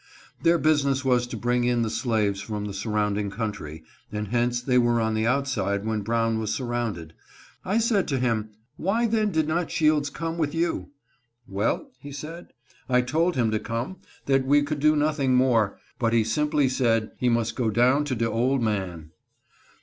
[0.41, 4.59] Their business was to bring in the slaves from the sur rounding country, and hence
[4.59, 7.13] they were on the outside when Brown was surrounded.
[7.63, 8.49] I said to him,"
[8.87, 10.89] Why then did not Shields come with you?""
[11.57, 12.47] Well," he said,"
[12.89, 13.13] I 392 AUTHOR SAILS FOR EUROPE.
[13.13, 13.65] told him to
[13.99, 18.03] come; that we could do nothing more, but he simply said he must go down
[18.05, 19.11] to de ole man."